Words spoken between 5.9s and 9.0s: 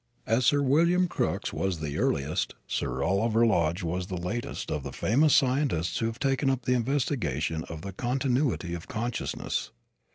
who have taken up the investigation of the continuity of